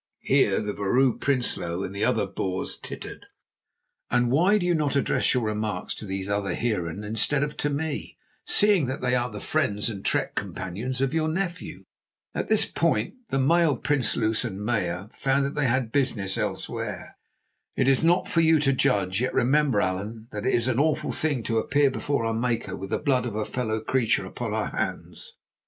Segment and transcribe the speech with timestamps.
[0.23, 3.27] (Here the Vrouw Prinsloo and the other Boers tittered.)
[4.09, 7.69] "And why do you not address your remarks to these other heeren instead of to
[7.69, 11.83] me, seeing that they are the friends and trek companions of your nephew?"
[12.33, 17.15] At this point the male Prinsloos and Meyer found that they had business elsewhere.
[17.75, 21.43] "It is for you to judge, yet remember, Allan, that it is an awful thing
[21.43, 25.33] to appear before our Maker with the blood of a fellow creature upon our hands.